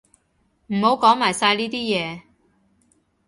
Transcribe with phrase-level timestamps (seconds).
[0.65, 2.21] 唔好講埋晒呢啲嘢